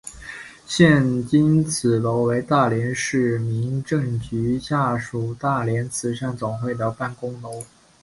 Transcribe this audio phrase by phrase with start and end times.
[0.65, 7.63] 现今此楼为大连市民政局下属大连慈善总会的办公楼。